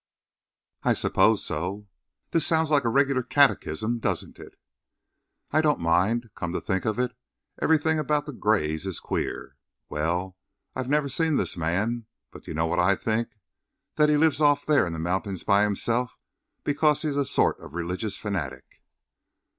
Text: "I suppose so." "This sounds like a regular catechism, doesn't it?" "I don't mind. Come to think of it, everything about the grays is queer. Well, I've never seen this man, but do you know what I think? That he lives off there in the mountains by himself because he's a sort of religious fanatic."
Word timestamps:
"I 0.81 0.93
suppose 0.93 1.45
so." 1.45 1.85
"This 2.31 2.43
sounds 2.47 2.71
like 2.71 2.85
a 2.85 2.89
regular 2.89 3.21
catechism, 3.21 3.99
doesn't 3.99 4.39
it?" 4.39 4.55
"I 5.51 5.61
don't 5.61 5.79
mind. 5.79 6.31
Come 6.33 6.53
to 6.53 6.59
think 6.59 6.85
of 6.85 6.97
it, 6.97 7.11
everything 7.61 7.99
about 7.99 8.25
the 8.25 8.31
grays 8.33 8.87
is 8.87 8.99
queer. 8.99 9.57
Well, 9.89 10.35
I've 10.75 10.89
never 10.89 11.07
seen 11.07 11.35
this 11.37 11.55
man, 11.55 12.07
but 12.31 12.45
do 12.45 12.49
you 12.51 12.55
know 12.55 12.65
what 12.65 12.79
I 12.79 12.95
think? 12.95 13.37
That 13.97 14.09
he 14.09 14.17
lives 14.17 14.41
off 14.41 14.65
there 14.65 14.87
in 14.87 14.93
the 14.93 14.97
mountains 14.97 15.43
by 15.43 15.61
himself 15.61 16.17
because 16.63 17.03
he's 17.03 17.15
a 17.15 17.23
sort 17.23 17.59
of 17.59 17.75
religious 17.75 18.17
fanatic." 18.17 18.81